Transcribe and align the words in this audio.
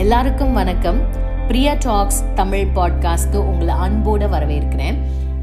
எல்லாருக்கும் 0.00 0.52
வணக்கம். 0.52 1.00
பிரியா 1.46 1.74
டாக்ஸ் 1.78 2.24
தமிழ் 2.34 2.66
பாட்காஸ்ட்க்கு 2.74 3.36
உங்களை 3.36 3.74
அன்போட 3.74 4.30
வரவேற்கிறேன். 4.30 4.94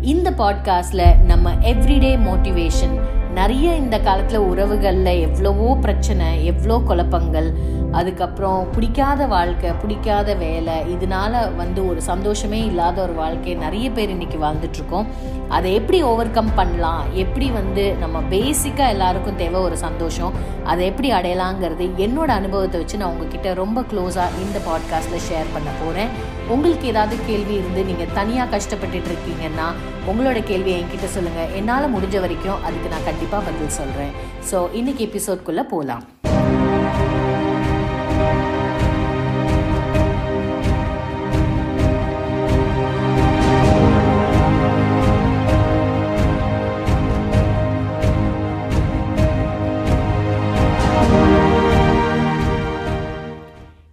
இந்த 0.01 0.31
பாட்காஸ்ட்ல 0.31 1.17
நம்ம 1.17 1.53
எவ்ரிடே 1.53 2.17
மோட்டிவேஷன் 2.17 2.99
நிறைய 3.37 3.75
இந்த 3.75 3.99
காலத்தில் 3.99 4.47
உறவுகளில் 4.51 5.19
எவ்வளவோ 5.19 5.77
பிரச்சனை 5.81 6.45
எவ்வளோ 6.45 6.81
குழப்பங்கள் 6.85 7.49
அதுக்கப்புறம் 7.91 8.71
பிடிக்காத 8.71 9.27
வாழ்க்கை 9.27 9.69
பிடிக்காத 9.71 10.33
வேலை 10.33 10.75
இதனால 10.93 11.55
வந்து 11.55 11.81
ஒரு 11.89 12.01
சந்தோஷமே 12.01 12.59
இல்லாத 12.65 13.01
ஒரு 13.01 13.13
வாழ்க்கையை 13.13 13.55
நிறைய 13.59 13.91
பேர் 13.91 14.09
இன்னைக்கு 14.09 14.37
வாழ்ந்துட்டுருக்கோம். 14.37 15.07
அதை 15.49 15.73
எப்படி 15.73 16.03
ஓவர் 16.03 16.31
கம் 16.31 16.55
பண்ணலாம்? 16.55 17.03
எப்படி 17.13 17.49
வந்து 17.49 17.95
நம்ம 17.99 18.21
பேசிக்காக 18.29 18.87
எல்லாருக்கும் 18.87 19.35
தேவை 19.35 19.59
ஒரு 19.61 19.77
சந்தோஷம்? 19.77 20.33
அதை 20.63 20.85
எப்படி 20.85 21.11
அடையலாங்கிறது 21.11 21.85
என்னோட 21.97 22.29
அனுபவத்தை 22.39 22.79
வச்சு 22.79 22.97
நான் 22.97 23.09
உங்ககிட்ட 23.09 23.53
ரொம்ப 23.53 23.81
க்ளோஸாக 23.81 24.41
இந்த 24.45 24.59
பாட்காஸ்ட்டில் 24.67 25.25
ஷேர் 25.29 25.53
பண்ண 25.53 25.69
போகிறேன் 25.83 26.11
உங்களுக்கு 26.47 26.87
ஏதாவது 26.87 27.15
கேள்வி 27.27 27.53
இருந்து 27.53 27.83
நீங்கள் 27.83 28.13
தனியாக 28.13 28.57
கஷ்டப்பட்டுட்டு 28.57 29.09
இருக்கீங்கன்னா 29.13 29.69
உங்களோட 30.11 30.43
கேள்வியை 30.43 30.75
என்கிட்ட 30.81 31.07
சொல்லுங்கள் 31.07 31.53
என்னால் 31.55 31.93
முடிஞ்ச 31.95 32.17
வரைக்கும் 32.19 32.61
அதுக்கு 32.63 32.89
நான் 32.89 33.03
கண்டிப்பாக 33.03 33.26
பதில் 33.29 33.69
சொல்கிறேன் 33.69 34.13
ஸோ 34.51 34.73
இன்னைக்கு 34.73 35.07
எபிசோட்குள்ளே 35.07 35.61
போகலாம் 35.67 36.05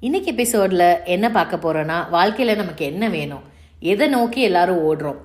இன்னைக்கு 0.01 0.31
எபிசோடில் 0.31 1.03
என்ன 1.05 1.31
பார்க்க 1.31 1.57
போகிறோன்னா 1.57 2.11
வாழ்க்கையில் 2.11 2.57
நமக்கு 2.57 2.85
என்ன 2.85 3.09
வேணும்? 3.09 3.45
எதை 3.83 4.09
நோக்கி 4.09 4.41
எல்லாரும் 4.41 4.83
ஓடுறோம்? 4.85 5.21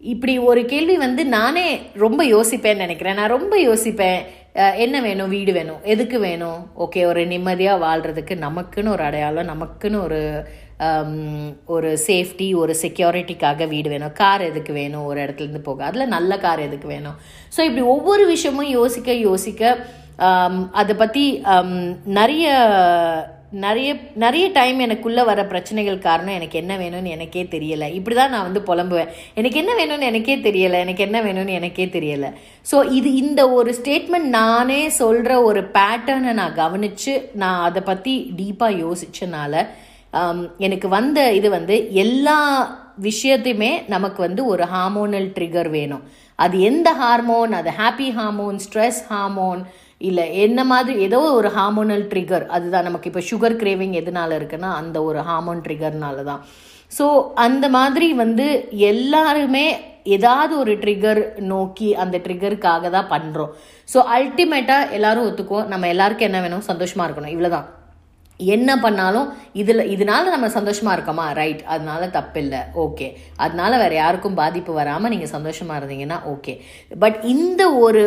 இப்படி 0.00 0.34
ஒரு 0.50 0.62
கேள்வி 0.72 0.96
வந்து 1.04 1.22
நானே 1.36 1.68
ரொம்ப 2.04 2.20
யோசிப்பேன்னு 2.34 2.84
நினைக்கிறேன். 2.84 3.18
நான் 3.20 3.34
ரொம்ப 3.36 3.54
யோசிப்பேன் 3.68 4.20
என்ன 4.84 4.96
வேணும்? 5.06 5.32
வீடு 5.36 5.52
வேணும். 5.56 5.80
எதுக்கு 5.92 6.18
வேணும்? 6.26 6.60
ஓகே 6.84 7.00
ஒரு 7.10 7.22
நிம்மதியாக 7.32 7.82
வாழ்கிறதுக்கு 7.86 8.34
நமக்குன்னு 8.44 8.94
ஒரு 8.96 9.04
அடையாளம் 9.08 9.50
நமக்குன்னு 9.52 9.98
ஒரு 10.06 10.20
ஒரு 11.74 11.90
சேஃப்டி 12.06 12.46
ஒரு 12.62 12.72
செக்யூரிட்டிக்காக 12.82 13.68
வீடு 13.74 13.88
வேணும். 13.92 14.16
கார் 14.22 14.42
எதுக்கு 14.48 14.72
வேணும்? 14.80 15.06
ஒரு 15.10 15.18
இடத்துலேருந்து 15.24 15.62
போக. 15.68 15.84
அதில் 15.88 16.14
நல்ல 16.16 16.32
கார் 16.44 16.66
எதுக்கு 16.66 16.88
வேணும்? 16.94 17.16
ஸோ 17.54 17.60
இப்படி 17.68 17.84
ஒவ்வொரு 17.94 18.24
விஷயமும் 18.32 18.74
யோசிக்க 18.78 19.12
யோசிக்க 19.28 19.76
அதை 20.80 20.94
பற்றி 21.00 21.24
நிறைய 22.18 22.46
நிறைய 23.52 23.90
நிறைய 24.22 24.44
டைம் 24.56 24.78
எனக்குள்ளே 24.84 25.22
வர 25.28 25.40
பிரச்சனைகள் 25.50 25.98
காரணம் 26.06 26.36
எனக்கு 26.36 26.56
என்ன 26.60 26.72
வேணும்னு 26.80 27.12
எனக்கே 27.16 27.42
தெரியலை. 27.52 27.88
இப்படி 27.98 28.16
தான் 28.16 28.32
நான் 28.34 28.46
வந்து 28.48 28.62
புலம்புவேன். 28.68 29.10
எனக்கு 29.38 29.60
என்ன 29.62 29.72
வேணும்னு 29.80 30.08
எனக்கே 30.10 30.36
தெரியலை. 30.46 30.78
எனக்கு 30.84 31.04
என்ன 31.06 31.18
வேணும்னு 31.26 31.54
எனக்கே 31.60 31.86
தெரியலை. 31.96 32.30
ஸோ 32.70 32.78
இது 32.98 33.10
இந்த 33.22 33.42
ஒரு 33.58 33.72
ஸ்டேட்மெண்ட் 33.78 34.30
நானே 34.40 34.80
சொல்கிற 35.00 35.36
ஒரு 35.50 35.62
பேட்டர்னை 35.76 36.34
நான் 36.40 36.58
கவனித்து 36.62 37.14
நான் 37.42 37.62
அதை 37.68 37.82
பற்றி 37.90 38.14
டீப்பாக 38.40 38.80
யோசித்தனால 38.84 39.54
um, 40.20 40.40
எனக்கு 40.66 40.90
வந்த 40.98 41.18
இது 41.38 41.48
வந்து 41.56 41.76
எல்லா 42.04 42.38
விஷயத்தையுமே 43.08 43.72
நமக்கு 43.94 44.20
வந்து 44.26 44.42
ஒரு 44.52 44.64
ஹார்மோனல் 44.74 45.26
ட்ரிகர் 45.36 45.70
வேணும். 45.78 46.04
அது 46.38 46.56
எந்த 46.70 46.88
ஹார்மோன் 47.00 47.52
அது 47.58 47.70
ஹாப்பி 47.80 48.08
ஹார்மோன் 48.18 48.56
ஸ்ட்ரெஸ் 48.64 49.02
ஹார்மோன் 49.10 49.60
இல்லை 50.00 50.24
என்ன 50.44 50.60
மாதிரி 50.70 50.96
ஏதோ 51.08 51.20
ஒரு 51.38 51.48
ஹார்மோனல் 51.56 52.04
ட்ரிகர் 52.12 52.44
அதுதான் 52.56 52.86
நமக்கு 52.88 53.10
இப்போ 53.10 53.22
சுகர் 53.30 53.58
கிரேவிங் 53.62 53.94
எதனால 54.00 54.38
இருக்குன்னா 54.38 54.70
அந்த 54.80 54.96
ஒரு 55.08 55.20
ஹார்மோன் 55.28 55.62
ட்ரிகர்னால 55.66 56.24
தான். 56.30 56.42
ஸோ 56.92 57.06
அந்த 57.44 57.66
மாதிரி 57.76 58.08
வந்து 58.22 58.46
எல்லாருமே 58.90 59.66
ஏதாவது 60.16 60.52
ஒரு 60.62 60.72
ட்ரிகர் 60.82 61.20
நோக்கி 61.52 61.88
அந்த 62.02 62.16
ட்ரிகருக்காக 62.26 62.90
தான் 62.96 63.10
பண்ணுறோம் 63.14 63.54
ஸோ 63.92 63.98
அல்டிமேட்டாக 64.16 64.92
எல்லாரும் 64.98 65.26
ஒத்துக்குவோம். 65.28 65.70
நம்ம 65.72 65.88
எல்லாருக்கும் 65.94 66.28
என்ன 66.28 66.40
வேணும்? 66.44 66.68
சந்தோஷமாக 66.70 67.06
இருக்கணும். 67.08 67.34
இவ்வளோதான் 67.36 67.66
என்ன 68.38 68.70
பண்ணாலும் 68.80 69.28
இதில் 69.52 69.82
இதனால 69.94 70.24
நம்ம 70.34 70.48
சந்தோஷமா 70.48 70.90
இருக்கோமா? 70.96 71.26
ரைட் 71.40 71.62
அதனால 71.74 72.06
தப்பில்லை. 72.06 72.60
ஓகே 72.84 73.08
அதனால 73.36 73.78
வேற 73.78 73.94
யாருக்கும் 73.94 74.34
பாதிப்பு 74.34 74.72
வராமல் 74.72 75.12
நீங்கள் 75.14 75.34
சந்தோஷமா 75.36 75.74
இருந்தீங்கன்னா 75.78 76.18
ஓகே 76.34 76.54
பட் 76.98 77.18
இந்த 77.34 77.62
ஒரு 77.86 78.02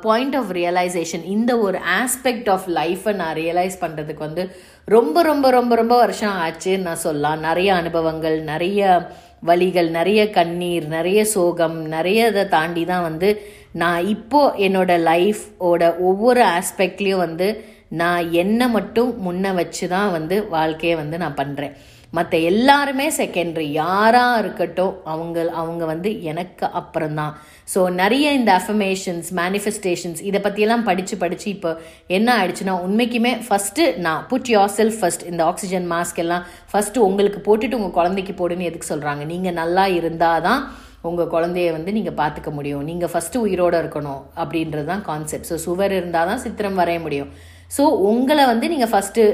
பாயிண்ட் 0.00 0.36
ஆஃப் 0.36 0.52
ரியலைசேஷன் 0.60 1.24
இந்த 1.36 1.58
ஒரு 1.58 1.78
ஆஸ்பெக்ட் 2.00 2.50
ஆஃப் 2.50 2.68
லைஃப்பை 2.80 3.14
நான் 3.22 3.36
ரியலைஸ் 3.36 3.80
பண்ணுறதுக்கு 3.84 4.26
வந்து 4.28 4.44
ரொம்ப 4.84 5.22
ரொம்ப 5.22 5.50
ரொம்ப 5.50 5.74
ரொம்ப 5.74 5.96
வருஷம் 5.96 6.36
ஆச்சுன்னு 6.46 6.86
நான் 6.88 7.04
சொல்லலாம். 7.06 7.40
நிறைய 7.40 7.74
அனுபவங்கள் 7.74 8.38
நிறைய 8.52 9.10
வழிகள் 9.48 9.90
நிறைய 9.90 10.20
கண்ணீர் 10.30 10.86
நிறைய 10.86 11.20
சோகம் 11.24 11.76
நிறைய 11.94 12.26
இதை 12.26 12.48
தாண்டி 12.48 12.84
தான் 12.84 13.02
வந்து 13.02 13.28
நான் 13.72 14.06
இப்போ 14.06 14.40
என்னோட 14.66 14.92
லைஃப்போட 15.10 15.82
ஒவ்வொரு 15.98 16.42
ஆஸ்பெக்ட்லேயும் 16.56 17.24
வந்து 17.26 17.48
நான் 17.90 18.32
என்ன 18.32 18.68
மட்டும் 18.68 19.10
முன்ன 19.26 19.54
வச்சு 19.54 19.86
தான் 19.88 20.12
வந்து 20.16 20.36
வாழ்க்கையை 20.48 20.96
வந்து 20.96 21.16
நான் 21.22 21.40
பண்ணுறேன் 21.40 21.74
மற்ற 22.12 22.38
எல்லாருமே 22.50 23.04
செகண்டரி 23.18 23.66
யாராக 23.80 24.38
இருக்கட்டும் 24.42 24.94
அவங்க 25.12 25.44
அவங்க 25.60 25.82
வந்து 25.90 26.10
எனக்கு 26.22 26.64
அப்புறம்தான். 26.80 27.34
ஸோ 27.72 27.80
நிறைய 28.00 28.32
இந்த 28.32 28.50
அஃபர்மேஷன்ஸ் 28.60 29.28
மேனிஃபெஸ்டேஷன்ஸ் 29.40 30.20
இதை 30.28 30.40
பற்றியெல்லாம் 30.46 30.86
படித்து 30.88 31.16
படித்து 31.16 31.46
இப்போ 31.56 31.70
என்ன 32.06 32.28
ஆயிடுச்சுன்னா 32.38 32.74
உண்மைக்குமே 32.86 33.32
ஃபஸ்ட்டு 33.46 33.84
நான் 34.06 34.24
புட் 34.30 34.50
யோர் 34.54 34.74
செல்ஃப் 34.78 34.98
ஃபஸ்ட் 35.02 35.24
இந்த 35.30 35.44
ஆக்சிஜன் 35.50 35.86
மாஸ்க் 35.92 36.20
எல்லாம் 36.24 36.44
ஃபஸ்ட்டு 36.72 37.04
உங்களுக்கு 37.08 37.42
போட்டுட்டு 37.48 37.78
உங்கள் 37.80 37.96
குழந்தைக்கு 37.98 38.34
போடுன்னு 38.40 38.68
எதுக்கு 38.70 38.92
சொல்கிறாங்க 38.92 39.24
நீங்கள் 39.24 39.58
நல்லா 39.60 39.86
இருந்தால் 39.98 40.44
தான் 40.48 40.62
உங்கள் 41.08 41.32
குழந்தைய 41.34 41.68
வந்து 41.76 41.90
நீங்கள் 41.98 42.18
பார்த்துக்க 42.18 42.50
முடியும். 42.56 42.84
நீங்கள் 42.90 43.10
ஃபஸ்ட்டு 43.12 43.44
உயிரோடு 43.44 43.76
இருக்கணும் 43.82 44.20
அப்படின்றது 44.42 44.84
தான் 44.84 45.06
கான்செப்ட் 45.10 45.48
ஸோ 45.52 45.58
சுவர் 45.66 45.94
இருந்தால் 45.98 46.28
தான் 46.32 46.42
சித்திரம் 46.44 46.78
வரைய 46.80 47.00
முடியும். 47.06 47.30
ஸோ 47.76 47.82
உங்களை 48.10 48.44
வந்து 48.50 48.66
நீங்கள் 48.68 48.88
uh, 48.88 48.92
ஃபஸ்ட்டு 48.92 49.24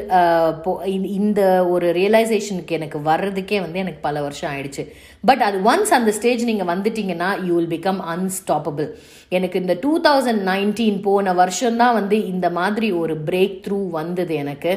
இந்த 1.19 1.41
ஒரு 1.75 1.87
ரியலைசேஷனுக்கு 1.99 2.77
எனக்கு 2.79 2.99
வர்றதுக்கே 3.11 3.59
வந்து 3.65 3.83
எனக்கு 3.85 4.01
பல 4.01 4.23
வருஷம் 4.23 4.51
ஆயிடுச்சு. 4.53 4.83
பட் 5.25 5.43
அது 5.47 5.59
ஒன்ஸ் 5.71 5.93
அந்த 5.99 6.11
ஸ்டேஜ் 6.19 6.43
நீங்கள் 6.45 6.71
வந்துட்டீங்கன்னா 6.73 7.31
யூ 7.47 7.53
வில் 7.59 7.73
பிகம் 7.77 8.01
அன்ஸ்டாப்பபிள் 8.15 8.89
எனக்கு 9.31 9.61
இந்த 9.61 9.75
டூ 9.83 10.01
தௌசண்ட் 10.01 10.43
நைன்டீன் 10.49 11.01
போன 11.03 11.33
வருஷம்தான் 11.33 11.95
வந்து 11.95 12.27
இந்த 12.27 12.51
மாதிரி 12.51 12.91
ஒரு 12.93 13.15
பிரேக் 13.29 13.57
த்ரூ 13.67 13.91
வந்தது 13.91 14.35
எனக்கு. 14.35 14.73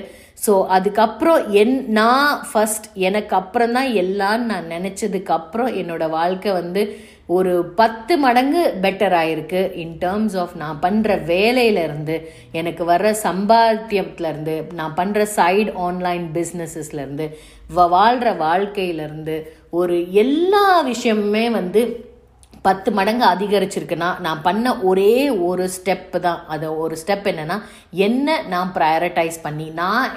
ஸோ 0.45 0.53
அதுக்கப்புறம் 0.67 1.39
என் 1.51 1.77
நான் 1.91 2.33
ஃபஸ்ட் 2.49 2.87
எனக்கு 2.93 3.35
அப்புறம் 3.35 3.73
தான் 3.73 3.89
எல்லாம் 3.93 4.45
நான் 4.45 4.67
நினச்சதுக்கு 4.75 5.33
அப்புறம் 5.39 5.71
என்னோட 5.81 6.09
வாழ்க்கை 6.09 6.53
வந்து 6.53 6.83
ஒரு 7.27 7.51
பத்து 7.75 8.17
மடங்கு 8.17 8.61
பெட்டர் 8.81 9.15
ஆயிருக்கு. 9.21 9.59
இன் 9.73 9.95
டேர்ம்ஸ் 10.03 10.35
ஆஃப் 10.43 10.55
நான் 10.57 10.79
பண்ணுற 10.81 11.17
வேலையிலேருந்து 11.25 12.15
எனக்கு 12.51 12.83
வர்ற 12.85 13.09
சம்பாத்தியத்துலேருந்து 13.25 14.55
நான் 14.73 14.97
பண்ணுற 14.97 15.27
சைடு 15.35 15.73
ஆன்லைன் 15.87 16.25
பிஸ்னஸஸ்லேருந்து 16.37 17.27
வாழ்கிற 17.91 18.33
வாழ்க்கையிலேருந்து 18.33 19.35
ஒரு 19.69 20.13
எல்லா 20.23 20.83
விஷயமுமே 20.91 21.51
வந்து 21.51 21.81
பத்து 22.61 22.91
மடங்கு 22.91 23.25
அதிகரிச்சிருக்குன்னா 23.25 24.09
நான் 24.19 24.41
பண்ண 24.41 24.75
ஒரே 24.89 25.29
ஒரு 25.29 25.69
ஸ்டெப் 25.75 26.19
தான். 26.19 26.41
அது 26.47 26.67
ஒரு 26.77 26.97
ஸ்டெப் 27.03 27.27
என்னன்னா 27.31 27.57
என்ன 28.07 28.41
நான் 28.53 28.71
ப்ரையாரிட்டைஸ் 28.75 29.37
பண்ணி 29.41 29.69
நான் 29.81 30.11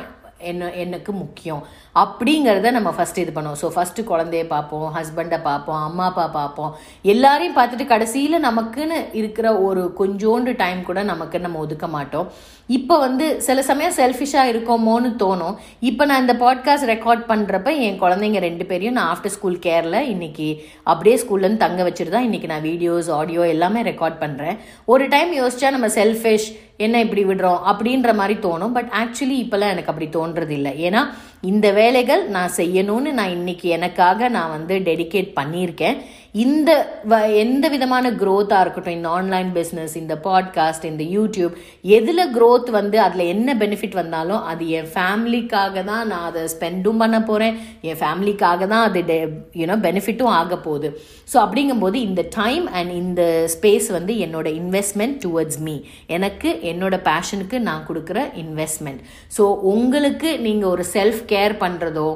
என்ன 0.50 0.70
எனக்கு 0.84 1.10
முக்கியம்? 1.22 1.62
அப்படிங்கிறத 2.03 2.70
நம்ம 2.76 2.91
ஃபஸ்ட்டு 2.97 3.22
இது 3.25 3.32
பண்ணுவோம். 3.36 3.60
ஸோ 3.62 3.69
ஃபஸ்ட்டு 3.75 4.06
குழந்தைய 4.10 4.44
பார்ப்போம் 4.53 4.86
ஹஸ்பண்டை 4.97 5.38
பார்ப்போம் 5.48 5.80
அம்மா 5.88 6.06
அப்பா 6.10 6.26
பார்ப்போம். 6.38 6.72
எல்லாரையும் 7.12 7.56
பார்த்துட்டு 7.58 7.86
கடைசியில் 7.92 8.44
நமக்குன்னு 8.48 8.98
இருக்கிற 9.20 9.47
ஒரு 9.69 9.84
கொஞ்சோண்டு 10.00 10.52
டைம் 10.62 10.81
கூட 10.88 11.02
நமக்கு 11.12 11.38
நம்ம 11.47 11.58
ஒதுக்க 11.66 11.88
மாட்டோம். 11.97 12.28
இப்போ 12.76 12.94
வந்து 13.04 13.26
சில 13.47 13.62
சமயம் 13.69 13.97
செல்ஃபிஷாக 14.00 14.50
இருக்கோமோன்னு 14.52 15.08
தோணும். 15.22 15.56
இப்போ 15.91 16.02
நான் 16.08 16.22
இந்த 16.25 16.34
பாட்காஸ்ட் 16.44 16.90
ரெக்கார்ட் 16.93 17.25
பண்ணுறப்ப 17.31 17.70
என் 17.87 18.00
குழந்தைங்க 18.02 18.40
ரெண்டு 18.46 18.64
பேரையும் 18.70 18.96
நான் 18.99 19.11
ஆஃப்டர் 19.14 19.34
ஸ்கூல் 19.37 19.58
கேரில் 19.67 19.99
இன்னைக்கு 20.14 20.49
அப்படியே 20.93 21.17
ஸ்கூல்லேருந்து 21.22 21.64
தங்க 21.64 21.82
வச்சுட்டு 21.88 22.14
தான் 22.17 22.28
இன்னைக்கு 22.28 22.50
நான் 22.52 22.67
வீடியோஸ் 22.70 23.08
ஆடியோ 23.20 23.44
எல்லாமே 23.55 23.82
ரெக்கார்ட் 23.90 24.19
பண்ணுறேன் 24.25 24.58
ஒரு 24.93 25.06
டைம் 25.14 25.32
யோசிச்சா 25.40 25.70
நம்ம 25.76 25.90
செல்ஃபிஷ் 26.00 26.49
என்ன 26.87 27.02
இப்படி 27.06 27.25
விடுறோம் 27.31 27.62
அப்படின்ற 27.70 28.11
மாதிரி 28.20 28.34
தோணும். 28.46 28.75
பட் 28.76 28.90
ஆக்சுவலி 29.02 29.37
இப்போல்லாம் 29.44 29.75
எனக்கு 29.75 29.93
அப்படி 29.93 30.08
தோன்றது 30.17 30.55
இல்லை 30.58 30.73
ஏன்னா 30.88 31.02
இந்த 31.50 31.67
வேலைகள் 31.79 32.23
நான் 32.37 32.56
செய்யணும்னு 32.56 33.12
நான் 33.19 33.37
இன்னைக்கு 33.38 33.69
எனக்காக 33.76 34.29
நான் 34.37 34.55
வந்து 34.56 34.75
டெடிகேட் 34.88 35.31
பண்ணியிருக்கேன். 35.38 35.99
இந்த 36.34 36.70
வ- 37.05 37.37
எந்த 37.37 37.69
விதமான 37.69 38.11
க்ரோத்தாக 38.12 38.61
இருக்கட்டும் 38.61 38.94
இந்த 38.94 39.08
ஆன்லைன் 39.08 39.55
பிஸ்னஸ் 39.55 39.96
இந்த 39.96 40.14
பாட்காஸ்ட் 40.23 40.84
இந்த 40.84 41.02
யூடியூப் 41.12 41.55
எதில் 41.90 42.31
க்ரோத் 42.32 42.70
வந்து 42.70 43.00
அதில் 43.00 43.20
என்ன 43.26 43.55
பெனிஃபிட் 43.55 43.93
வந்தாலும் 43.93 44.43
அது 44.43 44.69
என் 44.70 44.88
ஃபேமிலிக்காக 44.94 45.84
தான் 45.84 46.06
நான் 46.06 46.23
அதை 46.23 46.44
ஸ்பெண்டும் 46.49 46.96
பண்ண 46.96 47.23
போகிறேன் 47.23 47.56
என் 47.82 47.96
ஃபேமிலிக்காக 47.96 48.67
தான் 48.67 48.82
அது 48.82 49.02
டெ 49.05 49.19
யூனோ 49.55 49.76
பெனிஃபிட்டும் 49.82 50.32
ஆக 50.32 50.56
போகுது. 50.58 50.90
ஸோ 51.32 51.38
அப்படிங்கும்போது 51.38 51.94
இந்த 52.02 52.29
டைம் 52.34 52.73
அண்ட் 52.73 52.90
இந்த 52.93 53.23
ஸ்பேஸ் 53.55 53.93
வந்து 53.93 54.14
என்னோட 54.19 54.46
இன்வெஸ்ட்மெண்ட் 54.56 55.19
டுவர்ட்ஸ் 55.25 55.61
மீ 55.61 55.76
எனக்கு 56.06 56.61
என்னோட 56.64 56.96
பேஷனுக்கு 57.05 57.58
நான் 57.61 57.87
கொடுக்குற 57.88 58.19
இன்வெஸ்ட்மெண்ட் 58.37 59.02
ஸோ 59.38 59.43
உங்களுக்கு 59.73 60.40
நீங்கள் 60.40 60.70
ஒரு 60.70 60.84
செல்ஃப் 60.93 61.23
கேர் 61.29 61.56
பண்ணுறதோ 61.58 62.08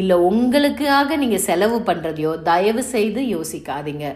இல்லை 0.00 0.16
உங்களுக்காக 0.28 1.16
நீங்கள் 1.22 1.42
செலவு 1.46 1.76
பண்ணுறதையோ 1.88 2.32
தயவு 2.48 2.82
செய்து 2.94 3.20
யோசிக்காதீங்க. 3.34 4.06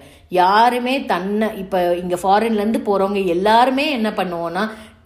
யாருமே 0.40 0.94
தன்னை 1.12 1.48
இப்போ 1.62 1.80
இங்கே 2.02 2.18
ஃபாரின்லேருந்து 2.22 2.80
போகிறவங்க 2.88 3.20
எல்லாருமே 3.36 3.86
என்ன 3.98 4.10
பண்ணுவோன்னா 4.18 4.64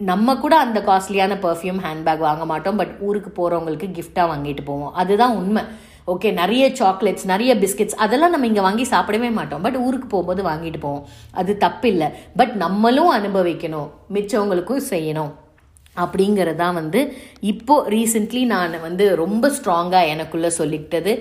நம்ம 0.09 0.35
கூட 0.43 0.53
அந்த 0.65 0.79
காஸ்ட்லியான 0.87 1.33
பர்ஃப்யூம் 1.45 1.81
ஹேண்ட்பேக் 1.85 2.25
வாங்க 2.27 2.45
மாட்டோம் 2.51 2.79
பட் 2.81 2.93
ஊருக்கு 3.07 3.31
போகிறவங்களுக்கு 3.39 3.89
கிஃப்டாக 3.97 4.31
வாங்கிட்டு 4.31 4.63
போவோம். 4.69 4.93
அதுதான் 5.01 5.35
உண்மை. 5.41 5.63
ஓகே 6.13 6.29
நிறைய 6.39 6.63
சாக்லேட்ஸ் 6.79 7.27
நிறைய 7.33 7.51
பிஸ்கெட்ஸ் 7.61 7.99
அதெல்லாம் 8.05 8.33
நம்ம 8.33 8.47
இங்கே 8.51 8.65
வாங்கி 8.65 8.85
சாப்பிடவே 8.89 9.29
மாட்டோம். 9.37 9.61
பட் 9.65 9.77
ஊருக்கு 9.85 10.07
போகும்போது 10.07 10.41
வாங்கிட்டு 10.49 10.79
போவோம். 10.87 11.05
அது 11.41 11.51
தப்பில்லை. 11.65 12.09
பட் 12.41 12.55
நம்மளும் 12.65 13.13
அனுபவிக்கணும். 13.19 13.87
மிச்சவங்களுக்கும் 14.15 14.85
செய்யணும். 14.89 15.31
அப்படிங்கிறது 15.97 16.59
தான் 16.61 16.77
வந்து 16.79 16.99
இப்போ 17.51 17.75
ரீசெண்ட்லி 17.93 18.41
நான் 18.53 18.75
வந்து 18.85 19.05
ரொம்ப 19.21 19.49
ஸ்ட்ராங்காக 19.57 20.11
எனக்குள்ளே 20.13 20.49
சொல்லிக்கிட்டது. 20.59 21.11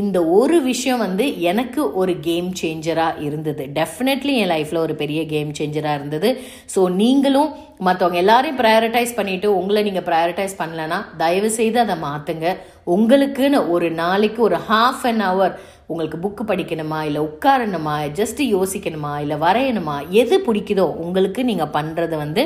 இந்த 0.00 0.18
ஒரு 0.38 0.58
விஷயம் 0.68 1.02
வந்து 1.06 1.24
எனக்கு 1.50 1.82
ஒரு 2.00 2.12
கேம் 2.28 2.48
சேஞ்சராக 2.60 3.20
இருந்தது. 3.26 3.64
டெஃபினெட்லி 3.78 4.34
என் 4.42 4.52
லைஃப்பில் 4.54 4.84
ஒரு 4.86 4.96
பெரிய 5.02 5.22
கேம் 5.34 5.50
சேஞ்சராக 5.60 5.98
இருந்தது. 6.00 6.30
ஸோ 6.74 6.82
நீங்களும் 7.02 7.50
மற்றவங்க 7.88 8.18
எல்லாரையும் 8.24 8.60
ப்ரையாரிட்டைஸ் 8.62 9.16
பண்ணிவிட்டு 9.18 9.50
உங்களை 9.60 9.82
நீங்கள் 9.88 10.08
ப்ரையாரிட்டைஸ் 10.08 10.60
பண்ணலன்னா 10.62 10.98
தயவு 11.22 11.50
செய்து 11.58 11.78
அதை 11.84 11.96
மாற்றுங்க 12.06 12.48
உங்களுக்குன்னு 12.94 13.60
ஒரு 13.74 13.88
நாளைக்கு 14.02 14.40
ஒரு 14.48 14.58
ஹாஃப் 14.68 15.06
அன் 15.10 15.24
ஹவர் 15.28 15.54
உங்களுக்கு 15.86 16.18
புக்கு 16.18 16.42
படிக்கணுமா 16.48 16.98
இல்லை 17.08 17.20
உட்காரணுமா 17.28 17.94
ஜஸ்ட் 18.18 18.40
யோசிக்கணுமா 18.54 19.14
இல்லை 19.24 19.36
வரையணுமா 19.44 19.96
எது 20.20 20.36
பிடிக்குதோ 20.46 20.86
உங்களுக்கு 21.04 21.40
நீங்கள் 21.50 21.74
பண்ணுறது 21.76 22.16
வந்து 22.16 22.44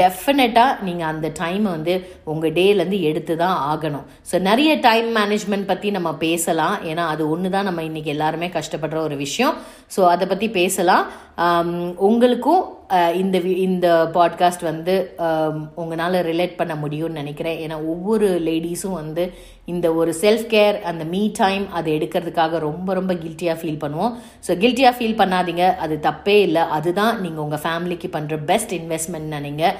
டெஃபினட்டாக 0.00 0.82
நீங்கள் 0.86 1.10
அந்த 1.12 1.28
டைமை 1.38 1.70
வந்து 1.76 1.94
உங்கள் 2.24 2.54
டேலேருந்து 2.58 3.00
எடுத்து 3.00 3.36
தான் 3.36 3.58
ஆகணும். 3.72 4.06
ஸோ 4.30 4.38
நிறைய 4.40 4.70
டைம் 4.86 5.08
மேனேஜ்மெண்ட் 5.16 5.70
பற்றி 5.70 5.90
நம்ம 5.90 6.12
பேசலாம். 6.14 6.76
ஏன்னா 6.90 7.04
அது 7.12 7.22
ஒன்று 7.30 7.50
தான் 7.50 7.68
நம்ம 7.70 7.82
இன்றைக்கி 7.82 8.10
எல்லாருமே 8.16 8.48
கஷ்டப்படுற 8.58 9.00
ஒரு 9.08 9.16
விஷயம். 9.16 9.54
ஸோ 9.96 10.02
அதை 10.14 10.26
பற்றி 10.26 10.48
பேசலாம். 10.50 11.06
Um, 11.44 11.70
உங்களுக்கும் 12.06 12.62
uh, 12.96 13.10
இந்த 13.22 13.38
இந்த 13.64 13.86
பாட்காஸ்ட் 14.14 14.62
வந்து 14.68 14.94
um, 15.26 15.56
உங்களால் 15.82 16.16
ரிலேட் 16.28 16.54
பண்ண 16.60 16.74
முடியும்னு 16.82 17.20
நினைக்கிறேன். 17.20 17.58
ஏன்னா 17.64 17.76
ஒவ்வொரு 17.92 18.28
லேடிஸும் 18.46 18.96
வந்து 19.00 19.24
இந்த 19.72 19.86
ஒரு 20.00 20.14
செல்ஃப் 20.22 20.46
கேர் 20.54 20.78
அந்த 20.90 21.04
மீ 21.12 21.22
டைம் 21.40 21.66
அதை 21.78 21.90
எடுக்கிறதுக்காக 21.98 22.62
ரொம்ப 22.68 22.94
ரொம்ப 23.00 23.14
கில்ட்டியாக 23.24 23.58
ஃபீல் 23.60 23.82
பண்ணுவோம். 23.84 24.16
ஸோ 24.48 24.54
கில்ட்டியாக 24.64 24.96
ஃபீல் 24.98 25.20
பண்ணாதீங்க. 25.20 25.66
அது 25.86 25.98
தப்பே 26.08 26.38
இல்லை. 26.46 26.64
அதுதான் 26.78 27.14
நீங்கள் 27.26 27.44
உங்கள் 27.46 27.64
ஃபேமிலிக்கு 27.66 28.10
பண்ணுற 28.16 28.42
பெஸ்ட் 28.52 28.74
இன்வெஸ்ட்மெண்ட் 28.80 29.30
நினைங்க. 29.38 29.74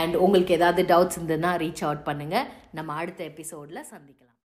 அண்ட் 0.00 0.14
உங்களுக்கு 0.24 0.58
ஏதாவது 0.60 0.82
டவுட்ஸ் 0.94 1.18
இருந்ததுன்னா 1.18 1.52
ரீச் 1.64 1.86
அவுட் 1.88 2.06
பண்ணுங்கள் 2.10 2.48
நம்ம 2.78 2.92
அடுத்த 3.02 3.22
எபிசோடில் 3.32 3.88
சந்திக்கலாம். 3.94 4.31